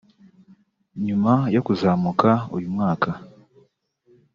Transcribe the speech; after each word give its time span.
nyuma 1.05 1.33
yo 1.55 1.61
kuzamuka 1.65 2.29
uyu 2.55 2.67
mwaka 2.75 3.09